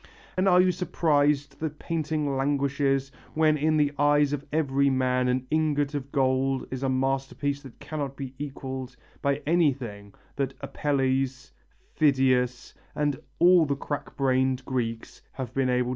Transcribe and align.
And 0.35 0.49
are 0.49 0.59
you 0.59 0.71
surprised 0.71 1.59
that 1.59 1.77
painting 1.77 2.35
languishes, 2.35 3.11
when 3.35 3.55
in 3.55 3.77
the 3.77 3.93
eyes 3.99 4.33
of 4.33 4.43
every 4.51 4.89
man 4.89 5.27
an 5.27 5.45
ingot 5.51 5.93
of 5.93 6.11
gold 6.11 6.65
is 6.71 6.81
a 6.81 6.89
masterpiece 6.89 7.61
that 7.61 7.77
cannot 7.79 8.17
be 8.17 8.33
equalled 8.39 8.95
by 9.21 9.43
anything 9.45 10.15
that 10.37 10.55
Apelles, 10.59 11.51
Phidias 11.93 12.73
and 12.95 13.15
all 13.37 13.67
the 13.67 13.75
crack 13.75 14.17
brained 14.17 14.65
Greeks 14.65 15.21
have 15.33 15.53
been 15.53 15.69
able 15.69 15.79
to 15.79 15.83
produce. 15.83 15.89